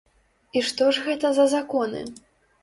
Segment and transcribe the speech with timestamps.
[0.59, 2.01] І што ж гэта за законы?